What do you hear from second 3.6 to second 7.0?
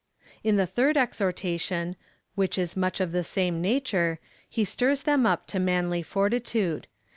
na ture, he stirs them up to manly fortitude.